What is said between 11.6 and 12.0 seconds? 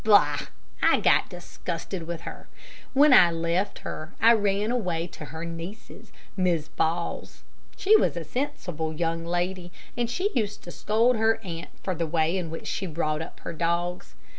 for